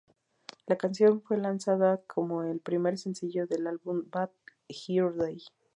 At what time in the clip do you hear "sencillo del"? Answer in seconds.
2.97-3.67